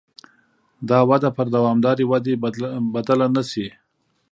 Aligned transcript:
دا 0.89 0.99
وده 1.09 1.29
پر 1.37 1.47
دوامدارې 1.55 2.03
ودې 2.11 2.33
بدله 2.95 3.27
نه 3.35 3.43
شي. 3.51 3.67